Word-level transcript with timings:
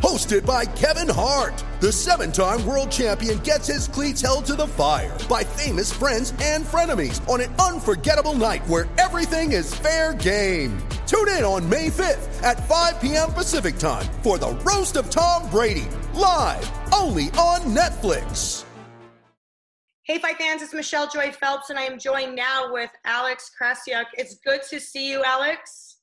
Hosted 0.00 0.46
by 0.46 0.64
Kevin 0.64 1.10
Hart, 1.10 1.62
the 1.80 1.92
seven 1.92 2.32
time 2.32 2.64
world 2.64 2.90
champion 2.90 3.38
gets 3.40 3.66
his 3.66 3.86
cleats 3.86 4.22
held 4.22 4.46
to 4.46 4.54
the 4.54 4.66
fire 4.66 5.14
by 5.28 5.44
famous 5.44 5.92
friends 5.92 6.32
and 6.40 6.64
frenemies 6.64 7.26
on 7.28 7.42
an 7.42 7.54
unforgettable 7.56 8.32
night 8.32 8.66
where 8.66 8.88
everything 8.96 9.52
is 9.52 9.74
fair 9.74 10.14
game. 10.14 10.78
Tune 11.06 11.28
in 11.28 11.44
on 11.44 11.68
May 11.68 11.88
5th 11.88 12.42
at 12.42 12.66
5 12.66 13.00
p.m. 13.00 13.30
Pacific 13.32 13.76
time 13.76 14.06
for 14.22 14.38
the 14.38 14.52
Roast 14.64 14.96
of 14.96 15.10
Tom 15.10 15.48
Brady, 15.50 15.88
live 16.14 16.70
only 16.94 17.24
on 17.36 17.60
Netflix. 17.74 18.64
Hey, 20.04 20.18
Fight 20.18 20.38
fans, 20.38 20.62
it's 20.62 20.72
Michelle 20.72 21.08
Joy 21.08 21.30
Phelps, 21.30 21.68
and 21.68 21.78
I 21.78 21.82
am 21.82 21.98
joined 21.98 22.34
now 22.34 22.72
with 22.72 22.90
Alex 23.04 23.50
Krasiuk. 23.60 24.06
It's 24.14 24.36
good 24.36 24.62
to 24.70 24.80
see 24.80 25.10
you, 25.10 25.22
Alex. 25.24 25.98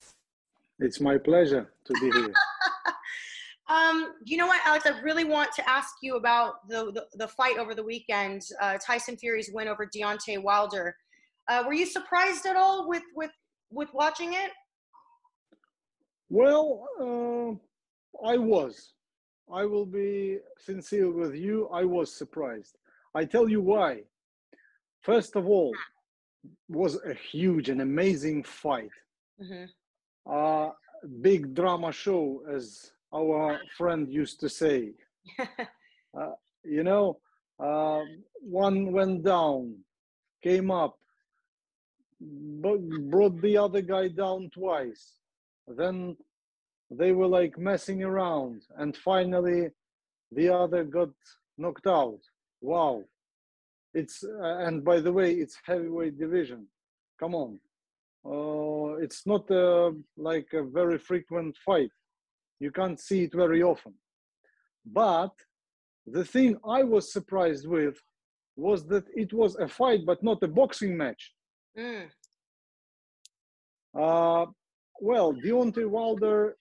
It's 0.79 1.01
my 1.01 1.17
pleasure 1.17 1.73
to 1.85 1.93
be 1.93 2.11
here. 2.11 2.33
Um, 3.69 4.13
you 4.25 4.37
know 4.37 4.47
what, 4.47 4.61
Alex? 4.65 4.85
I 4.85 4.99
really 5.01 5.25
want 5.25 5.51
to 5.53 5.69
ask 5.69 5.95
you 6.01 6.15
about 6.15 6.67
the 6.69 6.91
the, 6.93 7.05
the 7.17 7.27
fight 7.27 7.57
over 7.57 7.75
the 7.75 7.83
weekend, 7.83 8.41
uh, 8.61 8.77
Tyson 8.85 9.17
Fury's 9.17 9.49
win 9.53 9.67
over 9.67 9.85
Deontay 9.85 10.41
Wilder. 10.41 10.95
Uh, 11.49 11.63
were 11.65 11.73
you 11.73 11.85
surprised 11.85 12.45
at 12.45 12.55
all 12.55 12.87
with 12.87 13.03
with 13.15 13.31
with 13.71 13.89
watching 13.93 14.33
it? 14.33 14.51
well, 16.29 16.87
uh, 16.99 18.27
I 18.27 18.37
was. 18.37 18.93
I 19.51 19.65
will 19.65 19.85
be 19.85 20.39
sincere 20.59 21.09
with 21.11 21.35
you. 21.35 21.69
I 21.71 21.85
was 21.85 22.13
surprised. 22.13 22.77
I 23.15 23.23
tell 23.23 23.47
you 23.47 23.61
why. 23.61 24.03
First 25.01 25.35
of 25.37 25.47
all, 25.47 25.73
was 26.67 26.99
a 27.05 27.13
huge 27.13 27.69
and 27.69 27.81
amazing 27.81 28.43
fight. 28.43 28.91
hmm 29.39 29.65
Uh, 30.29 30.71
big 31.21 31.53
drama 31.53 31.91
show, 31.93 32.43
as 32.57 32.91
our 33.13 33.59
friend 33.77 34.11
used 34.11 34.39
to 34.41 34.49
say. 34.49 34.93
Uh, 36.17 36.31
you 36.63 36.83
know, 36.83 37.19
uh, 37.59 38.01
one 38.41 38.91
went 38.91 39.23
down, 39.23 39.75
came 40.41 40.71
up, 40.71 40.97
but 42.19 42.79
brought 43.11 43.39
the 43.41 43.57
other 43.57 43.81
guy 43.81 44.07
down 44.07 44.49
twice. 44.51 45.13
Then 45.67 46.17
they 46.89 47.11
were 47.11 47.27
like 47.27 47.57
messing 47.57 48.03
around, 48.03 48.63
and 48.77 48.95
finally, 48.95 49.69
the 50.31 50.49
other 50.49 50.83
got 50.83 51.09
knocked 51.57 51.87
out. 51.87 52.19
Wow! 52.61 53.03
It's 53.93 54.23
uh, 54.23 54.65
and 54.65 54.83
by 54.83 54.99
the 55.01 55.11
way, 55.11 55.33
it's 55.33 55.57
heavyweight 55.65 56.17
division. 56.17 56.67
Come 57.19 57.35
on, 57.35 57.59
uh, 58.25 58.95
it's 59.03 59.25
not 59.25 59.49
uh, 59.51 59.91
like 60.17 60.47
a 60.53 60.63
very 60.63 60.97
frequent 60.97 61.55
fight. 61.65 61.91
You 62.59 62.71
can't 62.71 62.99
see 62.99 63.23
it 63.23 63.33
very 63.33 63.61
often. 63.61 63.93
But 64.85 65.31
the 66.05 66.25
thing 66.25 66.57
I 66.65 66.83
was 66.83 67.11
surprised 67.11 67.67
with 67.67 67.97
was 68.55 68.87
that 68.87 69.05
it 69.15 69.33
was 69.33 69.55
a 69.57 69.67
fight, 69.67 70.05
but 70.05 70.23
not 70.23 70.41
a 70.43 70.47
boxing 70.47 70.97
match. 70.97 71.33
Mm. 71.77 72.09
Uh, 73.93 74.45
well, 74.99 75.33
Deontay 75.33 75.87
Wilder 75.87 76.55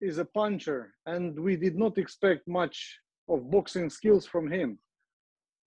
is 0.00 0.18
a 0.18 0.24
puncher, 0.24 0.94
and 1.06 1.38
we 1.38 1.56
did 1.56 1.76
not 1.76 1.98
expect 1.98 2.46
much 2.46 2.98
of 3.28 3.50
boxing 3.50 3.88
skills 3.88 4.26
from 4.26 4.50
him, 4.50 4.78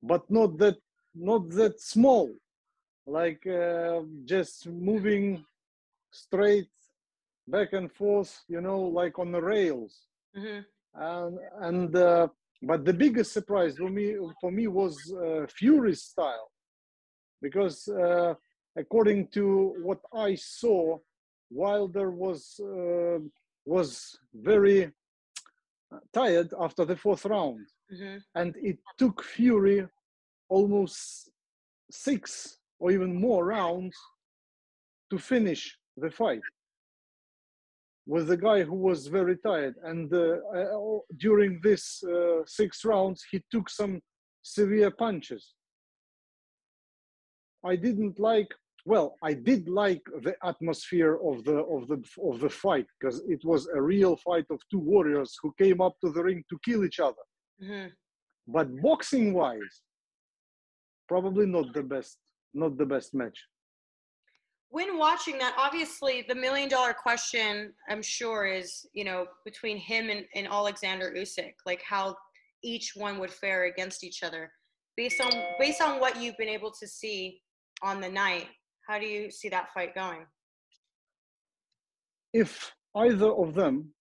but 0.02 0.30
not 0.30 0.58
that 0.58 0.78
not 1.16 1.50
that 1.52 1.80
small, 1.80 2.34
like 3.06 3.46
uh, 3.46 4.02
just 4.26 4.68
moving 4.68 5.46
straight 6.12 6.73
back 7.48 7.74
and 7.74 7.92
forth, 7.92 8.44
you 8.48 8.62
know, 8.62 8.82
like 8.82 9.20
on 9.20 9.32
the 9.32 9.42
rails. 9.42 10.08
hmm 10.36 10.60
and 10.96 11.40
and 11.62 11.96
uh, 11.96 12.28
but 12.62 12.86
the 12.86 12.94
biggest 12.94 13.34
surprise 13.34 13.78
for 13.78 13.90
me 13.90 14.16
for 14.40 14.52
me 14.52 14.68
was 14.68 14.96
uh, 15.26 15.46
Fury's 15.48 16.04
style, 16.04 16.52
because 17.42 17.88
uh, 17.88 18.34
according 18.78 19.28
to 19.30 19.74
what 19.82 20.00
I 20.14 20.36
saw, 20.36 21.00
Wilder 21.50 22.12
was 22.12 22.60
uh, 22.60 23.20
was 23.66 24.18
very 24.34 24.92
tired 26.14 26.54
after 26.60 26.86
the 26.86 26.96
fourth 26.96 27.26
round, 27.26 27.66
hmm 27.90 28.18
and 28.36 28.56
it 28.58 28.78
took 28.98 29.24
Fury 29.24 29.88
almost 30.50 31.32
six 31.92 32.60
or 32.80 32.92
even 32.92 33.20
more 33.20 33.46
rounds 33.46 33.96
to 35.10 35.18
finish 35.18 35.78
the 35.98 36.10
fight 36.10 36.42
with 38.06 38.28
the 38.28 38.38
guy 38.38 38.64
who 38.64 38.76
was 38.76 39.08
very 39.08 39.38
tired. 39.38 39.76
And 39.84 40.14
uh, 40.14 40.38
uh, 40.56 41.00
during 41.18 41.60
this 41.64 42.04
uh, 42.04 42.42
six 42.46 42.84
rounds, 42.84 43.24
he 43.32 43.42
took 43.52 43.70
some 43.70 44.02
severe 44.42 44.92
punches. 44.92 45.54
I 47.66 47.76
didn't 47.76 48.20
like. 48.20 48.50
Well, 48.86 49.16
I 49.24 49.34
did 49.34 49.70
like 49.70 50.02
the 50.24 50.36
atmosphere 50.44 51.18
of 51.24 51.46
the 51.46 51.60
of 51.76 51.88
the 51.88 52.04
of 52.22 52.42
the 52.42 52.50
fight 52.50 52.86
because 53.00 53.22
it 53.30 53.40
was 53.46 53.68
a 53.74 53.82
real 53.82 54.18
fight 54.18 54.46
of 54.50 54.60
two 54.70 54.80
warriors 54.80 55.38
who 55.42 55.54
came 55.58 55.80
up 55.80 55.96
to 56.04 56.12
the 56.12 56.22
ring 56.22 56.44
to 56.50 56.60
kill 56.66 56.84
each 56.84 57.00
other. 57.00 57.24
hmm 57.62 57.88
But 58.46 58.68
boxing 58.82 59.34
wise, 59.34 59.76
probably 61.08 61.46
not 61.46 61.74
the 61.74 61.84
best. 61.84 62.18
Not 62.54 62.78
the 62.78 62.86
best 62.86 63.14
match. 63.14 63.40
When 64.74 64.98
watching 64.98 65.38
that, 65.38 65.54
obviously 65.58 66.26
the 66.28 66.34
million 66.34 66.68
dollar 66.68 66.94
question, 66.94 67.74
I'm 67.90 68.02
sure, 68.02 68.46
is 68.46 68.88
you 68.94 69.04
know 69.04 69.28
between 69.46 69.78
him 69.78 70.10
and, 70.10 70.26
and 70.34 70.48
Alexander 70.48 71.14
Usyk, 71.16 71.54
like 71.66 71.84
how 71.88 72.16
each 72.64 72.94
one 72.96 73.20
would 73.20 73.32
fare 73.32 73.66
against 73.66 74.04
each 74.04 74.24
other, 74.24 74.52
based 74.98 75.22
on 75.22 75.32
based 75.60 75.82
on 75.82 76.00
what 76.00 76.20
you've 76.20 76.38
been 76.38 76.50
able 76.50 76.72
to 76.72 76.88
see 76.88 77.42
on 77.82 78.02
the 78.02 78.10
night. 78.10 78.48
How 78.88 78.98
do 78.98 79.06
you 79.06 79.30
see 79.30 79.50
that 79.50 79.72
fight 79.74 79.94
going? 79.94 80.26
if 82.34 82.74
either 82.96 83.32
of 83.32 83.54
them 83.54 83.94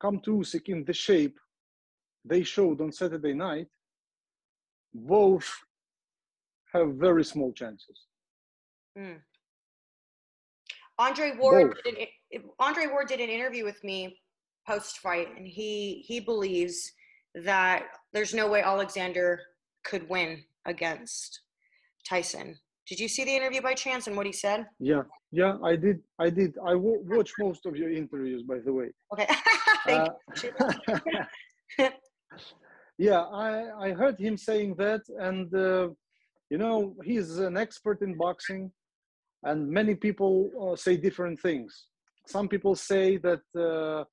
come 0.00 0.20
to 0.20 0.38
Usyk 0.38 0.68
in 0.68 0.84
the 0.84 0.92
shape 0.92 1.38
they 2.24 2.42
showed 2.42 2.80
on 2.80 2.92
Saturday 2.92 3.34
night, 3.34 3.66
both 4.94 5.52
have 6.72 6.94
very 6.94 7.24
small 7.24 7.52
chances. 7.52 8.06
Mm. 8.96 9.18
Andre 10.98 11.32
Ward 11.38 11.76
did 11.84 11.96
an, 11.96 12.42
Andre 12.58 12.86
Ward 12.86 13.08
did 13.08 13.20
an 13.20 13.28
interview 13.28 13.64
with 13.64 13.82
me 13.82 14.18
post 14.68 14.98
fight, 14.98 15.28
and 15.36 15.46
he 15.46 16.04
he 16.06 16.20
believes 16.20 16.92
that 17.34 17.84
there's 18.12 18.32
no 18.32 18.48
way 18.48 18.62
Alexander 18.62 19.40
could 19.84 20.08
win 20.08 20.42
against 20.66 21.40
Tyson. 22.08 22.56
Did 22.86 23.00
you 23.00 23.08
see 23.08 23.24
the 23.24 23.34
interview 23.34 23.62
by 23.62 23.74
chance 23.74 24.06
and 24.06 24.16
what 24.16 24.26
he 24.26 24.32
said? 24.32 24.66
Yeah, 24.78 25.02
yeah, 25.32 25.56
I 25.64 25.74
did. 25.74 26.00
I 26.18 26.30
did. 26.30 26.56
I 26.64 26.72
w- 26.72 27.02
watched 27.04 27.34
most 27.38 27.66
of 27.66 27.76
your 27.76 27.90
interviews, 27.90 28.42
by 28.42 28.58
the 28.58 28.72
way. 28.72 28.90
Okay, 29.12 29.26
thank 29.86 30.08
Uh, 31.80 31.88
yeah, 32.98 33.20
I, 33.20 33.86
I 33.86 33.92
heard 33.92 34.18
him 34.18 34.36
saying 34.36 34.76
that, 34.76 35.00
and 35.18 35.52
uh, 35.54 35.88
you 36.50 36.58
know, 36.58 36.94
he's 37.04 37.38
an 37.38 37.56
expert 37.56 38.02
in 38.02 38.16
boxing. 38.16 38.70
And 39.44 39.68
many 39.68 39.94
people 39.94 40.50
uh, 40.60 40.76
say 40.76 40.96
different 40.96 41.40
things. 41.40 41.86
Some 42.26 42.48
people 42.48 42.74
say 42.74 43.18
that 43.18 43.42
uh, 43.56 44.04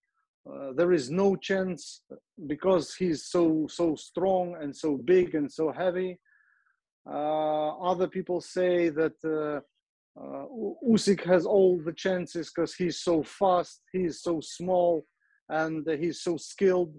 uh, 0.50 0.74
there 0.76 0.92
is 0.92 1.10
no 1.10 1.36
chance 1.36 2.02
because 2.48 2.94
he's 2.96 3.26
so 3.26 3.68
so 3.70 3.96
strong 3.96 4.56
and 4.62 4.76
so 4.76 4.98
big 4.98 5.36
and 5.36 5.52
so 5.52 5.72
heavy. 5.72 6.20
Uh, 7.10 7.70
other 7.92 8.08
people 8.08 8.42
say 8.42 8.90
that 8.90 9.14
uh, 9.24 9.60
uh, 10.22 10.46
Usyk 10.88 11.24
has 11.24 11.46
all 11.46 11.80
the 11.80 11.94
chances 11.94 12.52
because 12.54 12.76
he's 12.76 13.00
so 13.00 13.24
fast, 13.24 13.82
he's 13.92 14.22
so 14.22 14.40
small, 14.42 15.06
and 15.50 15.88
he's 16.00 16.22
so 16.22 16.38
skilled. 16.38 16.94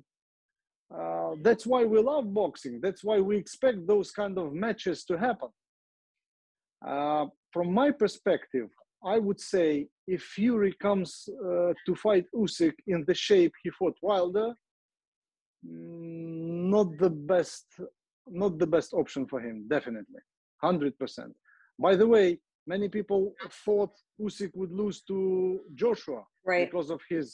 That's 1.43 1.67
why 1.67 1.85
we 1.85 1.99
love 1.99 2.33
boxing. 2.33 2.81
That's 2.81 3.03
why 3.03 3.19
we 3.21 3.37
expect 3.37 3.87
those 3.87 4.11
kind 4.11 4.39
of 4.39 4.53
matches 4.53 5.05
to 5.05 5.19
happen. 5.19 5.49
Uh, 6.87 7.27
from 7.53 7.73
my 7.73 7.91
perspective, 7.91 8.69
I 9.05 9.19
would 9.19 9.41
say 9.41 9.89
if 10.07 10.23
Fury 10.23 10.75
comes 10.81 11.29
uh, 11.45 11.73
to 11.87 11.95
fight 11.97 12.27
Usyk 12.35 12.75
in 12.87 13.05
the 13.07 13.15
shape 13.15 13.53
he 13.63 13.71
fought 13.71 13.97
Wilder, 14.03 14.55
mm, 15.67 16.71
not 16.71 16.99
the 16.99 17.11
best, 17.11 17.67
not 18.29 18.59
the 18.59 18.67
best 18.67 18.93
option 18.93 19.27
for 19.27 19.41
him. 19.41 19.67
Definitely, 19.69 20.21
hundred 20.63 20.99
percent. 20.99 21.35
By 21.79 21.97
the 21.97 22.07
way, 22.07 22.39
many 22.67 22.89
people 22.89 23.35
thought 23.65 23.91
Usyk 24.21 24.53
would 24.55 24.73
lose 24.73 25.03
to 25.03 25.61
Joshua 25.75 26.23
Right. 26.45 26.71
because 26.71 26.91
of 26.91 27.01
his 27.09 27.33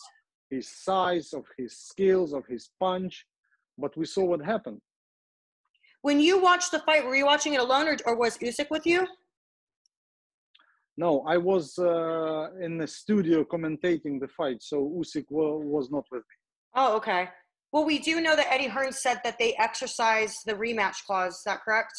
his 0.51 0.69
size, 0.71 1.33
of 1.35 1.45
his 1.59 1.77
skills, 1.77 2.33
of 2.33 2.47
his 2.47 2.71
punch. 2.81 3.27
But 3.77 3.97
we 3.97 4.07
saw 4.07 4.25
what 4.25 4.43
happened. 4.45 4.81
When 6.03 6.21
you 6.21 6.41
watched 6.41 6.71
the 6.73 6.81
fight, 6.81 7.05
were 7.05 7.15
you 7.15 7.27
watching 7.27 7.55
it 7.55 7.61
alone 7.61 7.87
or, 7.89 7.97
or 8.07 8.17
was 8.17 8.39
Usyk 8.39 8.71
with 8.71 8.87
you? 8.87 9.07
No, 10.99 11.23
I 11.29 11.37
was 11.37 11.79
uh, 11.79 12.49
in 12.61 12.77
the 12.77 12.89
studio 12.89 13.45
commentating 13.45 14.19
the 14.19 14.27
fight, 14.27 14.61
so 14.61 14.77
Usyk 14.99 15.27
wa- 15.31 15.57
was 15.57 15.93
not 15.93 16.05
with 16.11 16.23
me. 16.23 16.37
Oh, 16.75 16.97
okay. 16.97 17.29
Well, 17.71 17.85
we 17.85 18.01
do 18.01 18.21
know 18.21 18.35
that 18.35 18.53
Eddie 18.53 18.67
Hearn 18.67 18.91
said 18.91 19.21
that 19.23 19.39
they 19.39 19.55
exercised 19.61 20.39
the 20.45 20.55
rematch 20.55 21.05
clause. 21.07 21.35
Is 21.37 21.43
that 21.47 21.61
correct? 21.65 21.93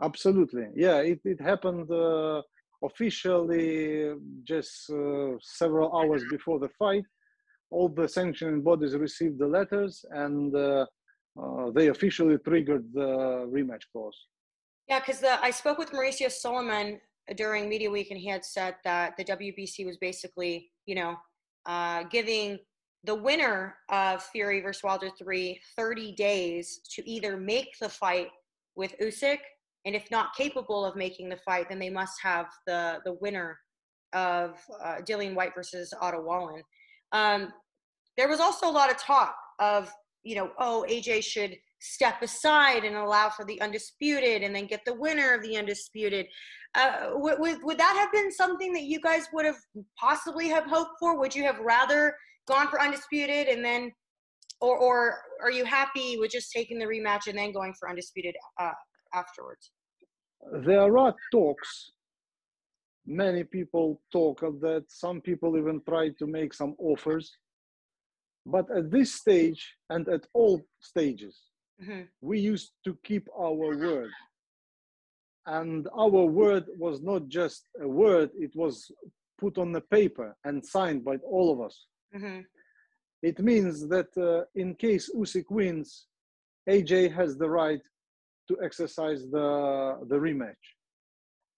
Absolutely, 0.00 0.66
yeah. 0.76 0.98
It 0.98 1.20
it 1.24 1.40
happened 1.40 1.90
uh, 1.90 2.42
officially 2.84 4.14
just 4.44 4.88
uh, 4.88 5.32
several 5.42 5.88
hours 5.96 6.22
before 6.30 6.60
the 6.60 6.70
fight. 6.78 7.06
All 7.72 7.88
the 7.88 8.08
sanctioning 8.08 8.62
bodies 8.62 8.94
received 8.94 9.40
the 9.40 9.48
letters, 9.58 10.04
and 10.12 10.54
uh, 10.54 10.86
uh, 11.42 11.70
they 11.72 11.88
officially 11.88 12.38
triggered 12.38 12.84
the 12.94 13.10
rematch 13.56 13.84
clause. 13.92 14.18
Yeah, 14.88 15.00
because 15.00 15.24
I 15.24 15.50
spoke 15.50 15.78
with 15.78 15.90
Mauricio 15.90 16.30
Sulaiman 16.30 17.00
during 17.36 17.68
Media 17.68 17.90
Week, 17.90 18.10
and 18.10 18.18
he 18.18 18.28
had 18.28 18.44
said 18.44 18.76
that 18.84 19.16
the 19.16 19.24
WBC 19.24 19.86
was 19.86 19.96
basically, 19.98 20.70
you 20.86 20.94
know, 20.94 21.16
uh, 21.66 22.04
giving 22.04 22.58
the 23.04 23.14
winner 23.14 23.76
of 23.88 24.22
Fury 24.22 24.60
versus 24.60 24.82
Wilder 24.82 25.10
3 25.18 25.58
30 25.76 26.12
days 26.12 26.80
to 26.94 27.08
either 27.08 27.36
make 27.36 27.78
the 27.80 27.88
fight 27.88 28.28
with 28.74 28.94
Usyk, 29.00 29.38
and 29.84 29.94
if 29.94 30.10
not 30.10 30.34
capable 30.34 30.84
of 30.84 30.96
making 30.96 31.28
the 31.28 31.36
fight, 31.38 31.68
then 31.68 31.78
they 31.78 31.90
must 31.90 32.20
have 32.22 32.46
the 32.66 33.00
the 33.04 33.14
winner 33.14 33.58
of 34.12 34.58
uh, 34.82 34.96
Dillian 34.96 35.34
Whyte 35.34 35.54
versus 35.54 35.94
Otto 36.00 36.20
Wallin. 36.20 36.62
Um, 37.12 37.52
there 38.16 38.28
was 38.28 38.40
also 38.40 38.68
a 38.68 38.70
lot 38.70 38.90
of 38.90 38.98
talk 38.98 39.36
of, 39.58 39.92
you 40.22 40.34
know, 40.34 40.50
oh, 40.58 40.84
AJ 40.88 41.24
should 41.24 41.56
step 41.80 42.22
aside 42.22 42.84
and 42.84 42.94
allow 42.94 43.30
for 43.30 43.44
the 43.44 43.60
undisputed 43.60 44.42
and 44.42 44.54
then 44.54 44.66
get 44.66 44.80
the 44.84 44.94
winner 44.94 45.34
of 45.34 45.42
the 45.42 45.56
undisputed. 45.56 46.26
Uh, 46.74 47.10
would, 47.14 47.38
would, 47.40 47.58
would 47.62 47.78
that 47.78 47.96
have 47.98 48.12
been 48.12 48.30
something 48.30 48.72
that 48.72 48.84
you 48.84 49.00
guys 49.00 49.26
would 49.32 49.44
have 49.44 49.58
possibly 49.98 50.48
have 50.48 50.64
hoped 50.64 50.92
for? 51.00 51.18
Would 51.18 51.34
you 51.34 51.42
have 51.42 51.58
rather 51.58 52.14
gone 52.46 52.68
for 52.68 52.80
undisputed 52.80 53.48
and 53.48 53.64
then, 53.64 53.90
or, 54.60 54.78
or 54.78 55.18
are 55.42 55.50
you 55.50 55.64
happy 55.64 56.18
with 56.18 56.30
just 56.30 56.52
taking 56.52 56.78
the 56.78 56.84
rematch 56.84 57.26
and 57.26 57.38
then 57.38 57.52
going 57.52 57.74
for 57.78 57.88
undisputed 57.88 58.34
uh, 58.60 58.72
afterwards? 59.14 59.70
There 60.64 60.80
are 60.80 61.14
talks. 61.32 61.92
Many 63.06 63.44
people 63.44 64.00
talk 64.12 64.42
of 64.42 64.60
that. 64.60 64.84
Some 64.88 65.20
people 65.20 65.56
even 65.56 65.80
try 65.88 66.10
to 66.18 66.26
make 66.26 66.54
some 66.54 66.76
offers. 66.78 67.36
But 68.46 68.70
at 68.70 68.90
this 68.90 69.14
stage 69.14 69.74
and 69.90 70.08
at 70.08 70.26
all 70.34 70.62
stages, 70.80 71.49
Mhm. 71.80 72.08
we 72.20 72.38
used 72.38 72.72
to 72.84 72.94
keep 73.02 73.28
our 73.36 73.52
word. 73.76 74.10
And 75.46 75.88
our 75.94 76.24
word 76.26 76.64
was 76.76 77.00
not 77.02 77.28
just 77.28 77.68
a 77.80 77.88
word, 77.88 78.30
it 78.38 78.54
was 78.54 78.90
put 79.38 79.56
on 79.58 79.72
the 79.72 79.80
paper 79.80 80.36
and 80.44 80.64
signed 80.64 81.04
by 81.04 81.16
all 81.16 81.52
of 81.52 81.60
us. 81.60 81.86
hmm 82.12 82.40
It 83.22 83.38
means 83.40 83.88
that 83.88 84.10
uh, 84.16 84.44
in 84.54 84.74
case 84.74 85.10
Usyk 85.14 85.48
wins, 85.50 86.06
AJ 86.68 87.12
has 87.12 87.36
the 87.36 87.48
right 87.48 87.82
to 88.48 88.56
exercise 88.62 89.22
the, 89.30 89.98
the 90.08 90.16
rematch. 90.16 90.64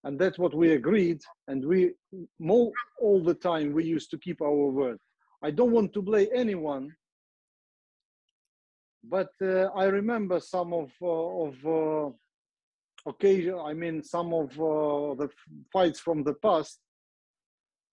And 0.05 0.19
that's 0.19 0.37
what 0.37 0.53
we 0.53 0.73
agreed. 0.73 1.21
And 1.47 1.65
we, 1.65 1.93
mo 2.39 2.71
all 2.99 3.21
the 3.23 3.33
time, 3.35 3.71
we 3.73 3.83
used 3.85 4.09
to 4.11 4.17
keep 4.17 4.41
our 4.41 4.67
word. 4.81 4.99
I 5.41 5.51
don't 5.51 5.71
want 5.71 5.93
to 5.93 6.01
blame 6.01 6.29
anyone, 6.33 6.85
but 9.03 9.29
uh, 9.41 9.65
I 9.75 9.85
remember 9.85 10.39
some 10.39 10.73
of, 10.73 10.91
uh, 11.01 11.07
of 11.07 11.65
uh, 11.65 12.09
occasion, 13.05 13.59
I 13.59 13.73
mean, 13.73 14.01
some 14.03 14.33
of 14.33 14.51
uh, 14.59 15.15
the 15.15 15.29
fights 15.71 15.99
from 15.99 16.23
the 16.23 16.33
past 16.35 16.79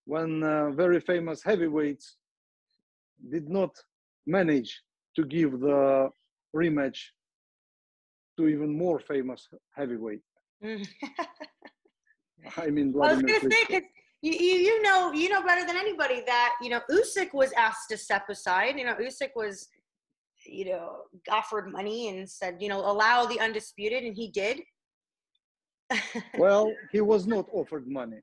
when 0.05 0.43
uh, 0.43 0.71
very 0.71 1.01
famous 1.01 1.43
heavyweights 1.43 2.17
did 3.31 3.49
not 3.49 3.77
manage 4.27 4.83
to 5.17 5.25
give 5.25 5.61
the 5.61 6.09
rematch 6.55 6.99
to 8.39 8.49
even 8.49 8.77
more 8.77 9.01
famous 9.01 9.49
heavyweight. 9.77 10.23
Mhm. 10.63 10.87
I 12.57 12.71
mean, 12.71 12.95
I 13.03 13.13
was 13.13 13.23
gonna 13.23 13.41
say, 13.41 13.83
you, 14.23 14.33
you 14.33 14.57
you 14.69 14.83
know 14.83 15.13
you 15.13 15.29
know 15.29 15.43
better 15.43 15.67
than 15.67 15.77
anybody 15.77 16.23
that 16.27 16.55
you 16.63 16.71
know 16.71 16.81
Usyk 16.91 17.33
was 17.35 17.53
asked 17.53 17.89
to 17.91 17.97
step 17.97 18.29
aside. 18.29 18.79
You 18.79 18.87
know 18.87 18.95
Usyk 18.95 19.31
was 19.37 19.69
you 20.47 20.67
know 20.67 21.03
offered 21.31 21.71
money 21.71 22.09
and 22.09 22.29
said 22.29 22.57
you 22.61 22.69
know 22.69 22.81
allow 22.81 23.27
the 23.27 23.41
undisputed, 23.41 24.05
and 24.05 24.15
he 24.15 24.29
did. 24.29 24.61
Well, 26.39 26.73
he 26.93 27.01
was 27.01 27.27
not 27.27 27.47
offered 27.53 27.89
money. 27.89 28.21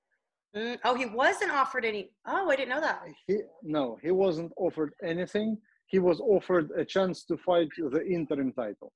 Mm, 0.56 0.80
oh, 0.86 0.96
he 0.96 1.06
wasn't 1.06 1.52
offered 1.52 1.86
any. 1.86 2.12
Oh, 2.26 2.50
I 2.50 2.56
didn't 2.56 2.69
know 2.69 2.81
that. 2.81 3.04
He, 3.28 3.40
no, 3.62 3.97
he 4.02 4.12
wasn't 4.12 4.52
offered 4.57 4.94
anything. 5.04 5.57
He 5.88 6.00
was 6.00 6.19
offered 6.19 6.71
a 6.78 6.83
chance 6.83 7.24
to 7.26 7.38
fight 7.38 7.69
the 7.78 8.06
interim 8.06 8.52
title. 8.54 8.92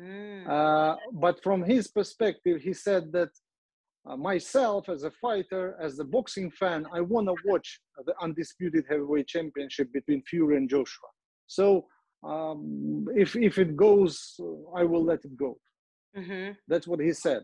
Mm. 0.00 0.48
Uh, 0.48 0.96
but 1.12 1.42
from 1.42 1.62
his 1.62 1.88
perspective, 1.88 2.60
he 2.60 2.72
said 2.72 3.12
that 3.12 3.30
uh, 4.06 4.16
myself 4.16 4.88
as 4.88 5.04
a 5.04 5.10
fighter, 5.10 5.76
as 5.80 5.98
a 5.98 6.04
boxing 6.04 6.50
fan, 6.50 6.86
I 6.92 7.00
want 7.00 7.28
to 7.28 7.36
watch 7.44 7.80
the 8.04 8.14
undisputed 8.20 8.84
heavyweight 8.88 9.28
championship 9.28 9.92
between 9.92 10.22
Fury 10.22 10.56
and 10.56 10.68
Joshua. 10.68 11.08
So 11.46 11.86
um, 12.22 13.06
if 13.14 13.36
if 13.36 13.58
it 13.58 13.76
goes, 13.76 14.40
I 14.76 14.84
will 14.84 15.04
let 15.04 15.24
it 15.24 15.36
go. 15.36 15.58
hmm 16.14 16.50
That's 16.68 16.86
what 16.86 17.00
he 17.00 17.12
said. 17.12 17.42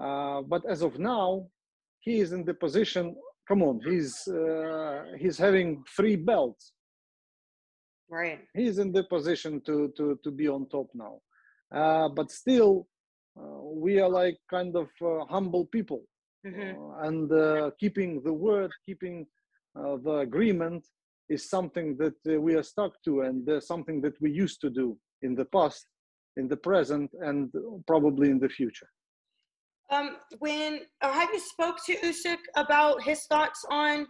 Uh, 0.00 0.42
but 0.42 0.64
as 0.68 0.82
of 0.82 0.98
now, 0.98 1.48
he 2.00 2.20
is 2.20 2.32
in 2.32 2.44
the 2.44 2.54
position. 2.54 3.16
Come 3.48 3.62
on, 3.62 3.80
he's 3.84 4.26
uh, 4.28 5.04
he's 5.18 5.38
having 5.38 5.84
three 5.96 6.16
belts. 6.16 6.72
Right. 8.08 8.40
He's 8.54 8.78
in 8.78 8.92
the 8.92 9.04
position 9.04 9.60
to 9.66 9.92
to 9.96 10.18
to 10.24 10.30
be 10.30 10.48
on 10.48 10.68
top 10.68 10.88
now. 10.94 11.20
Uh, 11.72 12.08
but 12.08 12.30
still, 12.30 12.88
uh, 13.38 13.60
we 13.62 14.00
are 14.00 14.08
like 14.08 14.38
kind 14.50 14.74
of 14.76 14.88
uh, 15.02 15.24
humble 15.34 15.66
people, 15.66 16.02
hmm 16.44 16.72
Uh, 16.74 17.06
and 17.06 17.30
uh, 17.32 17.70
keeping 17.78 18.22
the 18.22 18.32
word, 18.32 18.70
keeping 18.86 19.26
uh, 19.78 19.96
the 20.06 20.16
agreement 20.28 20.82
is 21.30 21.48
something 21.48 21.96
that 21.96 22.18
uh, 22.28 22.40
we 22.40 22.54
are 22.54 22.62
stuck 22.62 22.92
to, 23.04 23.22
and 23.22 23.48
uh, 23.48 23.60
something 23.60 24.00
that 24.02 24.20
we 24.20 24.30
used 24.30 24.60
to 24.60 24.68
do 24.68 24.98
in 25.22 25.34
the 25.34 25.46
past, 25.46 25.86
in 26.36 26.48
the 26.48 26.56
present, 26.56 27.10
and 27.28 27.50
probably 27.86 28.28
in 28.30 28.38
the 28.38 28.48
future. 28.48 28.88
Um, 29.90 30.16
when 30.38 30.80
or 31.02 31.10
have 31.20 31.30
you 31.32 31.40
spoke 31.40 31.78
to 31.86 31.96
Usyk 31.96 32.42
about 32.56 33.02
his 33.02 33.20
thoughts 33.26 33.64
on 33.70 34.06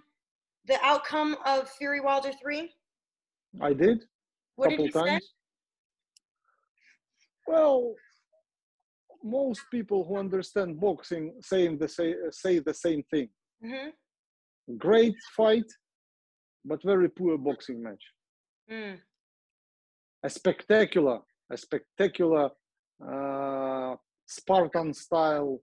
the 0.67 0.79
outcome 0.83 1.37
of 1.47 1.71
Fury 1.79 2.01
Wilder 2.01 2.33
three? 2.43 2.71
I 3.61 3.73
did 3.73 4.05
What 4.57 4.71
couple 4.71 4.87
did 4.87 4.95
say? 4.95 5.01
times. 5.01 5.27
Well, 7.47 7.95
most 9.25 9.63
people 9.71 10.05
who 10.05 10.17
understand 10.17 10.81
boxing 10.81 11.35
saying 11.41 11.79
the 11.79 11.89
say, 11.89 12.15
say 12.31 12.59
the 12.59 12.75
same 12.75 13.03
thing. 13.11 13.29
hmm 13.63 13.91
Great 14.79 15.17
fight, 15.37 15.71
but 16.65 16.83
very 16.85 17.09
poor 17.09 17.39
boxing 17.39 17.83
match. 17.83 18.03
Mm. 18.71 18.99
A 20.23 20.31
spectacular, 20.31 21.21
a 21.51 21.57
spectacular 21.57 22.51
uh, 23.07 23.97
Spartan 24.27 24.93
style 24.95 25.61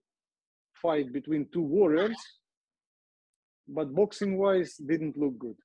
fight 0.82 1.14
between 1.14 1.48
two 1.54 1.62
warriors, 1.62 2.18
but 3.68 3.94
boxing 3.94 4.38
wise, 4.38 4.76
didn't 4.76 5.18
look 5.18 5.38
good. 5.38 5.56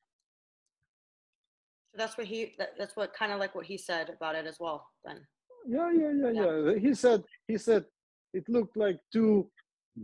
So 1.90 1.98
that's 1.98 2.16
what 2.16 2.26
he. 2.26 2.54
That, 2.58 2.70
that's 2.78 2.96
what 2.96 3.12
kind 3.14 3.32
of 3.32 3.38
like 3.38 3.54
what 3.54 3.66
he 3.66 3.76
said 3.76 4.10
about 4.10 4.34
it 4.34 4.46
as 4.46 4.58
well. 4.60 4.86
Then. 5.04 5.20
Yeah, 5.66 5.90
yeah, 5.92 6.12
yeah, 6.22 6.30
yeah. 6.30 6.78
He 6.78 6.94
said 6.94 7.22
he 7.46 7.58
said 7.58 7.84
it 8.32 8.48
looked 8.48 8.76
like 8.76 8.98
two 9.12 9.50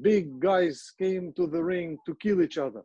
big 0.03 0.39
guys 0.39 0.93
came 0.99 1.33
to 1.35 1.47
the 1.47 1.63
ring 1.63 1.99
to 2.07 2.15
kill 2.17 2.43
each 2.43 2.59
other. 2.59 2.83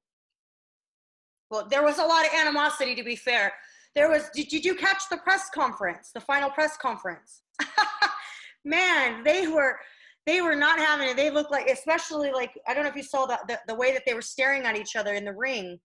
Well, 1.50 1.68
there 1.70 1.84
was 1.84 2.00
a 2.00 2.04
lot 2.04 2.26
of 2.26 2.32
animosity. 2.34 2.96
To 2.96 3.04
be 3.04 3.16
fair, 3.16 3.54
there 3.96 4.10
was. 4.10 4.30
Did, 4.34 4.48
did 4.48 4.66
you 4.66 4.76
catch 4.76 5.04
the 5.10 5.18
press 5.18 5.50
conference? 5.54 6.12
The 6.14 6.22
final 6.22 6.50
press 6.50 6.78
conference. 6.78 7.42
Man, 8.66 9.24
they 9.24 9.48
were 9.48 9.78
they 10.26 10.42
were 10.42 10.56
not 10.56 10.80
having 10.80 11.10
it. 11.10 11.18
They 11.18 11.30
looked 11.30 11.52
like, 11.52 11.68
especially 11.70 12.32
like 12.32 12.52
I 12.68 12.74
don't 12.74 12.84
know 12.84 12.90
if 12.90 12.96
you 12.96 13.04
saw 13.04 13.26
the 13.26 13.40
the, 13.48 13.60
the 13.68 13.76
way 13.76 13.94
that 13.94 14.04
they 14.06 14.14
were 14.14 14.22
staring 14.22 14.64
at 14.64 14.78
each 14.78 14.96
other 14.96 15.14
in 15.14 15.26
the 15.26 15.34
ring. 15.34 15.80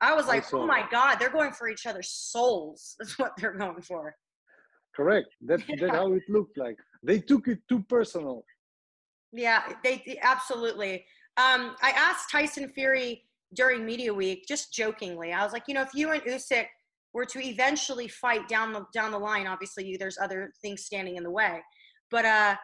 I 0.00 0.14
was 0.14 0.26
like, 0.26 0.52
oh 0.52 0.66
my 0.66 0.84
god, 0.90 1.16
they're 1.18 1.30
going 1.30 1.52
for 1.52 1.68
each 1.68 1.86
other's 1.86 2.08
souls. 2.08 2.96
That's 2.98 3.18
what 3.18 3.32
they're 3.38 3.56
going 3.56 3.82
for. 3.82 4.14
Correct. 4.94 5.28
That's 5.40 5.62
yeah. 5.68 5.76
that's 5.80 5.92
how 5.92 6.12
it 6.12 6.22
looked 6.28 6.58
like. 6.58 6.76
They 7.02 7.18
took 7.18 7.48
it 7.48 7.60
too 7.68 7.82
personal. 7.88 8.44
Yeah, 9.32 9.62
they 9.82 10.18
absolutely. 10.20 11.06
Um, 11.38 11.76
I 11.82 11.92
asked 11.96 12.30
Tyson 12.30 12.68
Fury 12.68 13.24
during 13.54 13.84
media 13.84 14.12
week, 14.12 14.44
just 14.48 14.72
jokingly. 14.72 15.32
I 15.32 15.44
was 15.44 15.52
like, 15.52 15.64
you 15.68 15.74
know, 15.74 15.82
if 15.82 15.90
you 15.94 16.10
and 16.10 16.22
Usyk 16.22 16.66
were 17.12 17.26
to 17.26 17.46
eventually 17.46 18.08
fight 18.08 18.48
down 18.48 18.72
the 18.72 18.84
down 18.94 19.10
the 19.10 19.18
line, 19.18 19.46
obviously 19.46 19.96
there's 19.98 20.18
other 20.18 20.52
things 20.62 20.84
standing 20.84 21.16
in 21.16 21.22
the 21.22 21.30
way. 21.30 21.60
But 22.10 22.24
uh, 22.24 22.56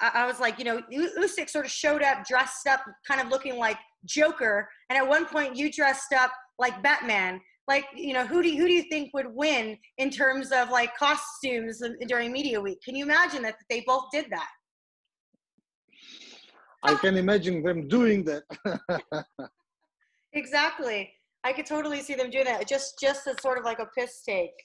I, 0.00 0.10
I 0.14 0.26
was 0.26 0.40
like, 0.40 0.58
you 0.58 0.64
know, 0.64 0.80
Usyk 0.92 1.48
sort 1.48 1.64
of 1.64 1.70
showed 1.70 2.02
up 2.02 2.24
dressed 2.26 2.66
up, 2.66 2.82
kind 3.06 3.20
of 3.20 3.28
looking 3.28 3.56
like 3.56 3.78
Joker, 4.04 4.68
and 4.90 4.96
at 4.96 5.06
one 5.06 5.26
point 5.26 5.56
you 5.56 5.72
dressed 5.72 6.12
up 6.12 6.30
like 6.58 6.82
Batman. 6.82 7.40
Like, 7.66 7.86
you 7.96 8.12
know, 8.12 8.26
who 8.26 8.42
do 8.42 8.50
you, 8.50 8.60
who 8.60 8.66
do 8.66 8.74
you 8.74 8.84
think 8.90 9.14
would 9.14 9.28
win 9.28 9.78
in 9.96 10.10
terms 10.10 10.52
of 10.52 10.68
like 10.68 10.94
costumes 10.98 11.82
during 12.06 12.30
media 12.30 12.60
week? 12.60 12.78
Can 12.84 12.94
you 12.94 13.04
imagine 13.04 13.42
that 13.42 13.56
they 13.70 13.82
both 13.86 14.04
did 14.12 14.26
that? 14.30 14.48
I 16.82 16.94
can 16.96 17.16
imagine 17.16 17.62
them 17.62 17.88
doing 17.88 18.24
that. 18.24 18.42
exactly. 20.34 21.10
I 21.44 21.52
could 21.52 21.66
totally 21.66 22.00
see 22.00 22.14
them 22.14 22.30
doing 22.30 22.46
that. 22.46 22.66
Just 22.66 22.98
just 23.00 23.26
as 23.26 23.40
sort 23.40 23.58
of 23.58 23.64
like 23.64 23.78
a 23.78 23.88
piss 23.96 24.22
take. 24.22 24.56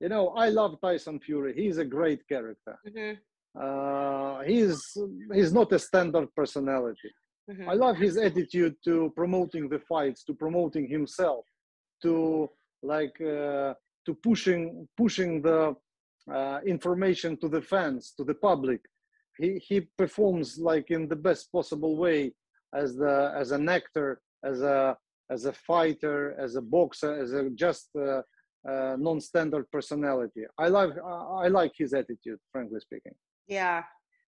You 0.00 0.08
know, 0.08 0.28
I 0.30 0.48
love 0.48 0.80
Tyson 0.80 1.20
Fury. 1.20 1.54
He's 1.54 1.78
a 1.78 1.84
great 1.84 2.26
character. 2.28 2.76
Mm-hmm. 2.86 3.14
Uh, 3.56 4.42
he's 4.42 4.80
he's 5.32 5.52
not 5.52 5.72
a 5.72 5.78
standard 5.78 6.28
personality. 6.34 7.10
Mm-hmm. 7.50 7.68
I 7.68 7.74
love 7.74 7.96
his 7.96 8.16
attitude 8.16 8.74
to 8.84 9.12
promoting 9.14 9.68
the 9.68 9.78
fights, 9.78 10.24
to 10.24 10.34
promoting 10.34 10.88
himself, 10.88 11.44
to 12.02 12.48
like 12.82 13.20
uh, 13.20 13.74
to 14.06 14.14
pushing 14.22 14.88
pushing 14.96 15.42
the 15.42 15.76
uh, 16.32 16.60
information 16.66 17.36
to 17.36 17.48
the 17.48 17.62
fans, 17.62 18.14
to 18.16 18.24
the 18.24 18.34
public. 18.34 18.80
He 19.38 19.58
he 19.68 19.82
performs 19.98 20.58
like 20.58 20.90
in 20.90 21.08
the 21.08 21.16
best 21.16 21.52
possible 21.52 21.96
way 21.96 22.32
as 22.74 22.96
the 22.96 23.32
as 23.36 23.50
an 23.50 23.68
actor, 23.68 24.20
as 24.44 24.62
a 24.62 24.96
as 25.30 25.46
a 25.46 25.52
fighter, 25.52 26.36
as 26.38 26.56
a 26.56 26.62
boxer, 26.62 27.20
as 27.20 27.32
a 27.32 27.50
just 27.50 27.88
uh, 27.98 28.20
uh, 28.68 28.96
non-standard 28.98 29.70
personality. 29.70 30.42
I 30.58 30.68
like 30.68 30.90
I 31.04 31.48
like 31.48 31.72
his 31.76 31.92
attitude, 31.94 32.38
frankly 32.52 32.80
speaking. 32.80 33.14
Yeah. 33.48 33.82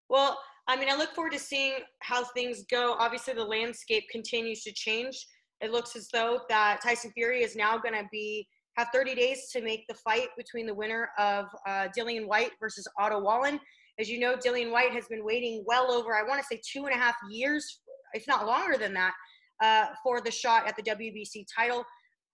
Well, 0.09 0.39
I 0.69 0.77
mean, 0.77 0.89
I 0.91 0.97
look 0.97 1.15
forward 1.15 1.33
to 1.33 1.39
seeing 1.39 1.75
how 2.01 2.25
things 2.25 2.65
go. 2.71 2.97
Obviously, 2.99 3.35
the 3.35 3.45
landscape 3.45 4.05
continues 4.11 4.63
to 4.63 4.73
change. 4.73 5.27
It 5.61 5.71
looks 5.71 5.97
as 5.97 6.09
though 6.13 6.41
that 6.49 6.81
Tyson 6.83 7.11
Fury 7.13 7.43
is 7.43 7.57
now 7.57 7.79
going 7.79 7.95
to 7.95 8.07
be 8.13 8.47
have 8.77 8.89
30 8.93 9.15
days 9.15 9.49
to 9.53 9.63
make 9.63 9.87
the 9.89 9.95
fight 9.95 10.29
between 10.37 10.67
the 10.67 10.75
winner 10.75 11.09
of 11.19 11.47
uh, 11.67 11.89
Dillian 11.97 12.27
Whyte 12.27 12.51
versus 12.61 12.87
Otto 12.99 13.21
Wallin. 13.21 13.59
As 13.99 14.11
you 14.11 14.21
know, 14.21 14.37
Dillian 14.37 14.71
Whyte 14.71 14.93
has 14.93 15.07
been 15.07 15.25
waiting 15.25 15.65
well 15.67 15.91
over, 15.91 16.15
I 16.15 16.23
want 16.23 16.41
to 16.41 16.47
say, 16.47 16.61
two 16.71 16.85
and 16.85 16.95
a 16.95 16.99
half 16.99 17.15
years, 17.31 17.81
if 18.17 18.27
not 18.27 18.47
longer 18.47 18.77
than 18.79 18.95
that, 18.95 19.15
uh, 19.63 19.87
for 20.03 20.21
the 20.21 20.31
shot 20.31 20.67
at 20.67 20.75
the 20.77 20.83
WBC 20.83 21.47
title. 21.59 21.85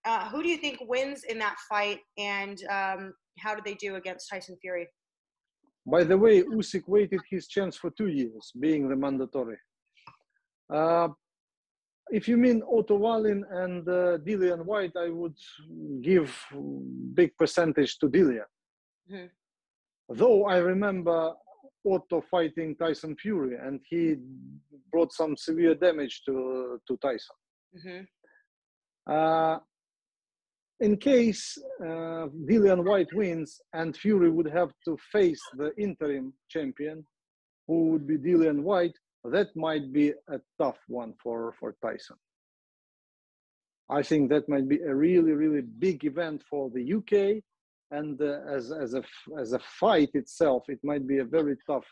Uh, 0.04 0.28
who 0.30 0.42
do 0.42 0.48
you 0.48 0.56
think 0.56 0.78
wins 0.94 1.24
in 1.24 1.38
that 1.38 1.56
fight, 1.68 2.00
and 2.18 2.58
um, 2.70 3.12
how 3.38 3.54
do 3.54 3.62
they 3.64 3.74
do 3.74 3.96
against 3.96 4.28
Tyson 4.30 4.56
Fury? 4.60 4.88
By 5.86 6.04
the 6.04 6.16
way, 6.16 6.42
Usyk 6.42 6.84
waited 6.86 7.20
his 7.28 7.46
chance 7.48 7.76
for 7.76 7.90
two 7.90 8.08
years, 8.08 8.52
being 8.58 8.88
the 8.88 8.96
mandatory. 8.96 9.58
Uh, 10.72 11.08
if 12.10 12.28
you 12.28 12.36
mean 12.36 12.62
Otto 12.62 12.96
Wallin 12.96 13.44
and 13.50 13.88
uh, 13.88 14.18
Dillian 14.26 14.64
Whyte, 14.64 14.96
I 14.96 15.08
would 15.08 15.38
give 16.02 16.30
big 17.14 17.36
percentage 17.36 17.98
to 17.98 18.06
Dillian. 18.08 18.50
Mm-hmm. 19.10 19.26
Though 20.20 20.44
I 20.44 20.58
remember 20.58 21.32
Otto 21.84 22.22
fighting 22.30 22.76
Tyson 22.76 23.16
Fury, 23.16 23.56
and 23.56 23.80
he 23.88 24.16
brought 24.90 25.12
some 25.12 25.36
severe 25.36 25.74
damage 25.74 26.22
to 26.26 26.80
to 26.86 26.96
Tyson. 26.98 27.36
Mm-hmm. 27.76 29.12
Uh, 29.12 29.58
in 30.80 30.96
case 30.96 31.56
uh, 31.80 32.26
Dillian 32.48 32.84
Whyte 32.84 33.12
wins 33.14 33.60
and 33.72 33.96
Fury 33.96 34.30
would 34.30 34.50
have 34.50 34.72
to 34.84 34.98
face 35.12 35.40
the 35.56 35.70
interim 35.78 36.34
champion, 36.48 37.06
who 37.68 37.90
would 37.90 38.06
be 38.06 38.18
Dillian 38.18 38.62
Whyte, 38.62 38.96
that 39.24 39.54
might 39.54 39.92
be 39.92 40.12
a 40.28 40.40
tough 40.60 40.78
one 40.88 41.14
for, 41.22 41.54
for 41.60 41.76
Tyson. 41.84 42.16
I 43.88 44.02
think 44.02 44.30
that 44.30 44.48
might 44.48 44.68
be 44.68 44.80
a 44.80 44.94
really, 44.94 45.32
really 45.32 45.60
big 45.60 46.04
event 46.04 46.42
for 46.50 46.70
the 46.70 46.94
UK. 46.94 47.42
And 47.92 48.20
uh, 48.20 48.40
as, 48.50 48.72
as, 48.72 48.94
a, 48.94 49.02
as 49.38 49.52
a 49.52 49.58
fight 49.58 50.11
itself, 50.14 50.64
it 50.68 50.80
might 50.82 51.06
be 51.06 51.18
a 51.18 51.25
very 51.25 51.56
tough 51.66 51.84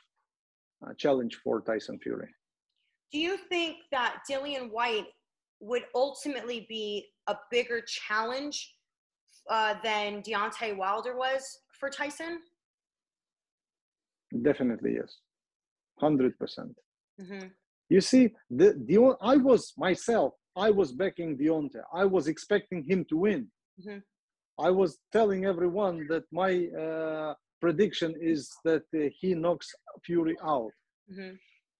uh, 0.84 0.94
challenge 0.96 1.38
for 1.44 1.60
Tyson 1.60 1.98
Fury. 2.02 2.28
Do 3.12 3.18
you 3.18 3.36
think 3.36 3.76
that 3.92 4.22
Dillian 4.28 4.70
Whyte 4.70 5.08
would 5.60 5.82
ultimately 5.94 6.64
be 6.70 7.06
a 7.26 7.36
bigger 7.50 7.82
challenge 7.86 8.74
uh, 9.50 9.74
than 9.84 10.22
Deontay 10.22 10.74
Wilder 10.74 11.16
was 11.16 11.58
for 11.78 11.90
Tyson? 11.90 12.40
Definitely 14.42 14.94
yes, 14.94 15.18
100 15.98 16.38
percent. 16.38 16.74
Mm-hmm. 17.20 17.48
You 17.88 18.00
see, 18.00 18.30
the 18.48 18.80
the 18.86 19.16
I 19.20 19.36
was 19.36 19.72
myself. 19.76 20.34
I 20.56 20.70
was 20.70 20.92
backing 20.92 21.36
Deontay. 21.36 21.82
I 21.92 22.04
was 22.04 22.28
expecting 22.28 22.84
him 22.84 23.04
to 23.10 23.16
win. 23.16 23.48
Mm-hmm. 23.80 23.98
I 24.60 24.70
was 24.70 24.98
telling 25.12 25.44
everyone 25.46 26.06
that 26.08 26.24
my 26.32 26.52
uh, 26.84 27.34
prediction 27.60 28.14
is 28.20 28.50
that 28.64 28.84
uh, 28.94 29.08
he 29.18 29.34
knocks 29.34 29.68
Fury 30.04 30.36
out, 30.42 30.72
mm-hmm. 31.10 31.34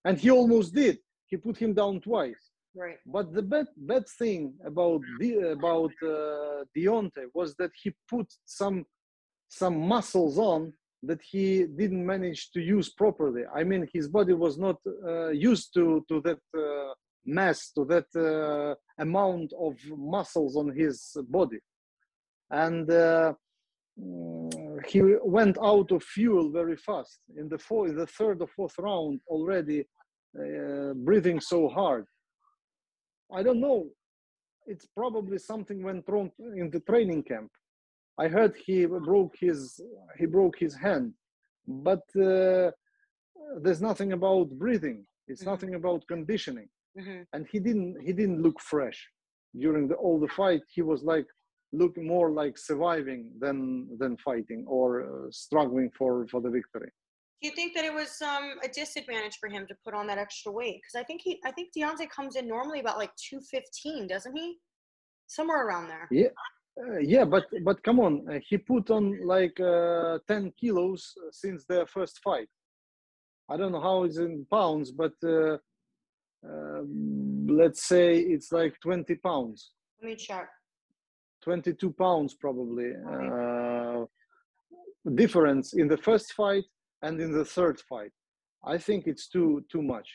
and 0.05 0.19
he 0.19 0.31
almost 0.31 0.75
did. 0.75 0.99
He 1.27 1.37
put 1.37 1.57
him 1.57 1.73
down 1.75 2.01
twice. 2.01 2.43
Right. 2.75 2.99
But 3.07 3.33
the 3.35 3.43
bad 3.43 3.67
bad 3.77 4.05
thing 4.21 4.55
about 4.65 5.01
the 5.19 5.51
about 5.59 5.93
uh, 6.03 6.65
Deontay 6.77 7.27
was 7.35 7.55
that 7.57 7.73
he 7.83 7.93
put 8.09 8.27
some 8.45 8.85
some 9.49 9.77
muscles 9.95 10.39
on 10.39 10.73
that 11.03 11.21
he 11.23 11.65
didn't 11.65 12.05
manage 12.05 12.51
to 12.53 12.61
use 12.61 12.91
properly. 12.91 13.43
I 13.55 13.65
mean, 13.65 13.89
his 13.93 14.07
body 14.09 14.35
was 14.35 14.59
not 14.59 14.77
uh, 14.87 15.31
used 15.31 15.75
to 15.75 16.05
to 16.09 16.21
that 16.27 16.43
uh, 16.57 16.93
mass, 17.25 17.73
to 17.73 17.85
that 17.87 18.09
uh, 18.17 18.75
amount 19.03 19.53
of 19.59 19.75
muscles 19.97 20.57
on 20.57 20.71
his 20.77 21.17
body, 21.29 21.59
and 22.51 22.91
uh, 22.91 23.33
mm, 24.01 24.87
he 24.87 25.03
went 25.23 25.57
out 25.63 25.91
of 25.93 26.03
fuel 26.03 26.51
very 26.51 26.77
fast 26.77 27.21
in 27.37 27.49
the 27.49 27.59
four, 27.59 27.89
in 27.89 27.97
the 27.97 28.07
third 28.07 28.41
or 28.41 28.49
fourth 28.49 28.77
round 28.79 29.21
already, 29.29 29.81
uh, 30.39 30.93
breathing 30.95 31.41
so 31.41 31.69
hard 31.69 32.07
I 33.33 33.43
don't 33.43 33.61
know. 33.61 33.89
It's 34.67 34.87
probably 34.87 35.39
something 35.39 35.83
went 35.83 36.05
wrong 36.09 36.31
in 36.57 36.71
the 36.71 36.81
training 36.81 37.23
camp. 37.25 37.51
I 38.19 38.29
heard 38.29 38.55
he 38.57 38.87
broke 38.87 39.35
his 39.41 39.81
he 40.19 40.27
broke 40.27 40.59
his 40.59 40.75
hand, 40.75 41.15
but 41.67 42.03
uh, 42.17 42.71
there's 43.63 43.81
nothing 43.81 44.13
about 44.13 44.51
breathing. 44.51 45.07
It's 45.27 45.41
mm-hmm. 45.41 45.51
nothing 45.51 45.75
about 45.75 46.07
conditioning, 46.07 46.69
mm-hmm. 46.99 47.23
and 47.33 47.47
he 47.51 47.59
didn't 47.61 47.97
he 48.05 48.13
didn't 48.13 48.43
look 48.43 48.61
fresh 48.61 49.01
during 49.59 49.89
the 49.89 49.95
all 49.95 50.21
the 50.21 50.29
fight. 50.29 50.63
He 50.69 50.83
was 50.83 51.03
like 51.03 51.27
looking 51.73 52.07
more 52.07 52.31
like 52.31 52.59
surviving 52.59 53.31
than 53.39 53.89
than 53.99 54.17
fighting 54.19 54.65
or 54.67 54.87
uh, 55.03 55.31
struggling 55.31 55.91
for 55.97 56.27
for 56.29 56.41
the 56.41 56.51
victory 56.51 56.91
do 57.41 57.49
you 57.49 57.55
think 57.55 57.75
that 57.75 57.87
it 57.87 57.95
was 57.95 58.21
um, 58.21 58.57
a 58.63 58.69
disadvantage 58.69 59.39
for 59.41 59.49
him 59.49 59.67
to 59.67 59.75
put 59.83 59.95
on 59.95 60.07
that 60.09 60.19
extra 60.19 60.53
weight? 60.53 60.79
Because 60.83 61.01
I 61.01 61.05
think 61.05 61.23
he, 61.23 61.41
I 61.43 61.51
think 61.51 61.71
Deontay 61.75 62.11
comes 62.11 62.37
in 62.37 62.47
normally 62.47 62.81
about 62.81 62.99
like 62.99 63.13
two 63.17 63.41
fifteen, 63.41 64.07
doesn't 64.07 64.37
he? 64.37 64.59
Somewhere 65.27 65.67
around 65.67 65.89
there. 65.89 66.07
Yeah, 66.11 66.29
uh, 66.79 66.99
yeah, 66.99 67.25
but 67.25 67.45
but 67.65 67.83
come 67.83 67.99
on, 67.99 68.27
uh, 68.31 68.41
he 68.47 68.59
put 68.59 68.91
on 68.91 69.27
like 69.27 69.59
uh, 69.59 70.19
ten 70.29 70.53
kilos 70.61 71.15
since 71.31 71.65
their 71.65 71.87
first 71.87 72.21
fight. 72.23 72.49
I 73.49 73.57
don't 73.57 73.73
know 73.73 73.81
how 73.81 74.05
it's 74.05 74.19
in 74.19 74.47
pounds, 74.51 74.93
but 74.93 75.13
uh, 75.25 75.57
uh, 76.47 76.83
let's 77.49 77.85
say 77.89 78.17
it's 78.19 78.53
like 78.53 78.75
20 78.81 79.17
pounds, 79.17 79.73
Let 80.01 80.11
me 80.11 80.17
check. 80.17 80.49
22 81.43 81.93
pounds 81.93 82.35
probably. 82.35 82.93
Uh, 82.95 84.05
difference 85.15 85.73
in 85.73 85.89
the 85.89 85.97
first 85.97 86.33
fight 86.35 86.65
and 87.03 87.21
in 87.21 87.33
the 87.33 87.45
third 87.45 87.81
fight. 87.89 88.13
I 88.65 88.77
think 88.77 89.07
it's 89.07 89.29
too 89.29 89.65
too 89.73 89.83
much. 89.83 90.09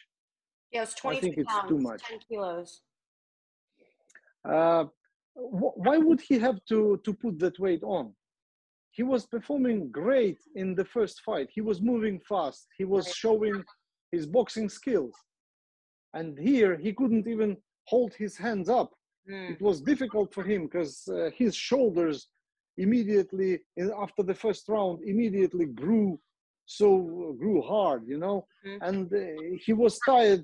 Yeah, 0.72 0.84
it's 0.84 0.94
I 0.98 1.00
22 1.01 1.22
think 1.22 1.38
it's 1.38 1.53
pounds, 1.53 1.70
too 1.70 1.79
much. 1.79 2.03
10 2.03 2.20
kilos. 2.27 2.82
Uh, 4.48 4.84
wh- 5.34 5.77
why 5.86 5.98
would 5.98 6.22
he 6.22 6.38
have 6.39 6.60
to 6.70 7.00
to 7.03 7.13
put 7.13 7.39
that 7.39 7.58
weight 7.60 7.84
on? 7.84 8.13
He 8.91 9.03
was 9.03 9.25
performing 9.25 9.89
great 9.91 10.39
in 10.55 10.75
the 10.75 10.86
first 10.86 11.22
fight. 11.22 11.50
He 11.51 11.62
was 11.62 11.82
moving 11.82 12.20
fast. 12.20 12.67
He 12.77 12.86
was 12.86 13.12
showing 13.13 13.63
his 14.12 14.25
boxing 14.27 14.70
skills, 14.70 15.15
and 16.13 16.38
here 16.38 16.77
he 16.77 16.94
couldn't 16.94 17.27
even 17.27 17.58
hold 17.88 18.13
his 18.13 18.38
hands 18.38 18.70
up. 18.70 18.91
Mm, 19.29 19.50
It 19.53 19.62
was 19.62 19.82
difficult 19.82 20.34
for 20.34 20.44
him 20.44 20.62
because 20.67 21.08
uh, 21.08 21.29
his 21.41 21.55
shoulders 21.55 22.27
immediately 22.77 23.60
in, 23.77 23.91
after 24.05 24.22
the 24.24 24.34
first 24.36 24.67
round 24.70 25.01
immediately 25.03 25.65
grew 25.65 26.20
so 26.65 26.88
grew 27.41 27.62
hard, 27.62 28.01
you 28.08 28.17
know, 28.17 28.38
Mhm. 28.65 28.79
and 28.88 29.13
uh, 29.13 29.58
he 29.65 29.74
was 29.74 30.00
tired 30.00 30.44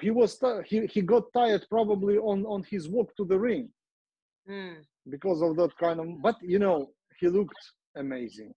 he 0.00 0.10
was 0.10 0.38
ti- 0.38 0.62
he, 0.70 0.86
he 0.86 1.00
got 1.02 1.24
tired 1.32 1.64
probably 1.76 2.16
on 2.18 2.44
on 2.46 2.62
his 2.72 2.88
walk 2.88 3.14
to 3.16 3.24
the 3.24 3.38
ring 3.38 3.68
mm. 4.48 4.76
because 5.14 5.40
of 5.42 5.56
that 5.56 5.72
kind 5.84 6.00
of 6.00 6.06
but 6.22 6.36
you 6.42 6.58
know 6.58 6.90
he 7.20 7.26
looked 7.28 7.62
amazing 7.96 8.52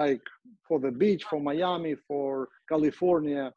like 0.00 0.24
for 0.66 0.78
the 0.80 0.90
beach 1.02 1.24
for 1.30 1.40
miami 1.40 1.94
for 2.08 2.48
california 2.68 3.52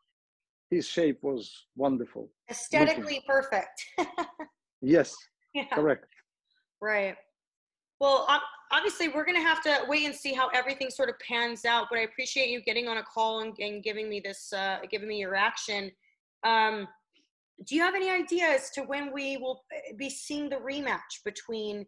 his 0.70 0.86
shape 0.88 1.20
was 1.24 1.44
wonderful 1.76 2.30
Aesthetically 2.50 3.20
perfect. 3.28 3.78
yes 4.82 5.16
yeah. 5.54 5.66
correct 5.74 6.06
Right. 6.82 7.16
Well, 8.00 8.26
obviously, 8.72 9.10
we're 9.10 9.26
going 9.26 9.36
to 9.36 9.44
have 9.44 9.62
to 9.64 9.80
wait 9.90 10.06
and 10.06 10.16
see 10.16 10.34
how 10.34 10.48
everything 10.50 10.90
sort 10.90 11.10
of 11.10 11.16
pans 11.20 11.66
out. 11.66 11.88
But 11.90 12.00
I 12.00 12.04
appreciate 12.04 12.50
you 12.50 12.62
getting 12.62 12.88
on 12.88 12.98
a 12.98 13.04
call 13.04 13.42
and, 13.42 13.54
and 13.60 13.84
giving 13.84 14.08
me 14.08 14.22
this, 14.24 14.54
uh, 14.54 14.78
giving 14.90 15.10
me 15.10 15.18
your 15.18 15.36
action. 15.36 15.92
Um, 16.46 16.88
do 17.66 17.76
you 17.76 17.82
have 17.82 17.96
any 17.96 18.10
idea 18.10 18.46
as 18.46 18.70
to 18.72 18.84
when 18.84 19.12
we 19.14 19.36
will 19.36 19.64
be 19.98 20.10
seeing 20.10 20.48
the 20.50 20.56
rematch 20.56 21.24
between 21.26 21.86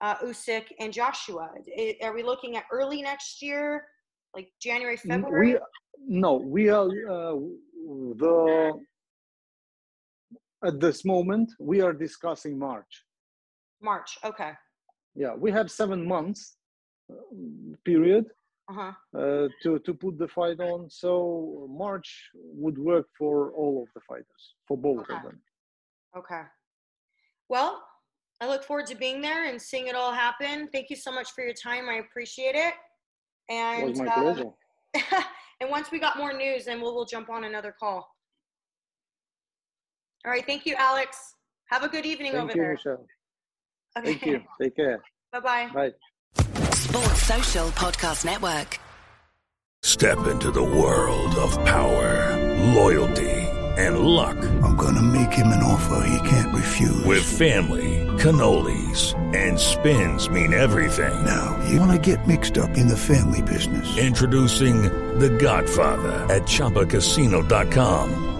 uh, 0.00 0.14
Usyk 0.16 0.64
and 0.78 0.90
Joshua? 0.90 1.50
Are 2.02 2.14
we 2.14 2.22
looking 2.22 2.56
at 2.56 2.64
early 2.72 3.02
next 3.02 3.42
year, 3.42 3.84
like 4.34 4.48
January, 4.62 4.96
February? 4.96 5.52
we 5.52 5.58
no 6.08 6.36
we 6.36 6.70
are 6.70 6.86
uh, 6.86 7.36
the 8.16 8.72
at 10.64 10.80
this 10.80 11.04
moment 11.04 11.50
we 11.58 11.80
are 11.80 11.92
discussing 11.92 12.58
march 12.58 13.04
March. 13.82 14.18
Okay. 14.24 14.52
yeah 15.14 15.34
we 15.34 15.50
have 15.50 15.70
seven 15.70 16.06
months 16.06 16.56
uh, 17.10 17.14
period 17.84 18.26
Uh 18.70 18.74
huh. 18.80 18.92
uh, 19.22 19.46
to 19.62 19.70
to 19.86 19.92
put 20.04 20.14
the 20.22 20.28
fight 20.38 20.60
on. 20.72 20.80
So 21.02 21.10
March 21.84 22.08
would 22.62 22.78
work 22.90 23.06
for 23.20 23.34
all 23.60 23.74
of 23.84 23.88
the 23.96 24.02
fighters, 24.10 24.42
for 24.68 24.76
both 24.88 25.00
Okay. 25.02 25.16
of 25.16 25.22
them. 25.26 25.38
Okay. 26.20 26.44
Well, 27.54 27.72
I 28.40 28.44
look 28.52 28.62
forward 28.68 28.86
to 28.92 28.96
being 29.06 29.18
there 29.28 29.42
and 29.50 29.56
seeing 29.68 29.86
it 29.90 29.96
all 30.00 30.12
happen. 30.26 30.54
Thank 30.74 30.86
you 30.92 30.96
so 31.06 31.10
much 31.18 31.28
for 31.34 31.42
your 31.48 31.56
time. 31.68 31.84
I 31.94 31.96
appreciate 32.06 32.54
it. 32.66 32.74
It 33.48 33.54
And 33.58 33.78
was 33.88 33.98
my 34.02 34.06
uh, 34.06 34.20
pleasure. 34.22 34.50
and 35.60 35.66
once 35.76 35.86
we 35.92 35.98
got 36.06 36.14
more 36.22 36.32
news, 36.44 36.60
then 36.68 36.76
we'll, 36.80 36.94
we'll 36.96 37.10
jump 37.16 37.28
on 37.36 37.42
another 37.50 37.72
call. 37.82 37.98
All 40.24 40.30
right. 40.32 40.44
Thank 40.46 40.66
you, 40.66 40.74
Alex. 40.78 41.34
Have 41.66 41.82
a 41.84 41.88
good 41.88 42.04
evening 42.04 42.32
Thank 42.32 42.44
over 42.44 42.52
you, 42.52 42.62
there. 42.62 42.72
Michelle. 42.72 43.06
Okay. 43.98 44.06
Thank 44.12 44.26
you. 44.26 44.42
Take 44.60 44.76
care. 44.76 45.02
Bye 45.32 45.40
bye. 45.40 45.70
Bye. 45.72 45.92
Sports 46.74 47.22
Social 47.22 47.68
Podcast 47.70 48.24
Network. 48.24 48.78
Step 49.82 50.26
into 50.26 50.50
the 50.50 50.62
world 50.62 51.34
of 51.36 51.52
power, 51.64 52.36
loyalty, 52.74 53.30
and 53.78 54.00
luck. 54.00 54.36
I'm 54.62 54.76
gonna 54.76 55.02
make 55.02 55.32
him 55.32 55.46
an 55.48 55.62
offer 55.62 56.06
he 56.06 56.28
can't 56.28 56.54
refuse. 56.54 57.04
With 57.04 57.22
family, 57.24 58.06
cannolis, 58.18 59.14
and 59.34 59.58
spins 59.58 60.28
mean 60.28 60.52
everything. 60.52 61.24
now, 61.24 61.58
you 61.68 61.80
wanna 61.80 61.98
get 61.98 62.26
mixed 62.28 62.58
up 62.58 62.76
in 62.76 62.88
the 62.88 62.96
family 62.96 63.40
business. 63.42 63.96
Introducing 63.96 64.82
The 65.18 65.30
Godfather 65.30 66.12
at 66.32 66.42
ChumbaCasino.com. 66.42 68.39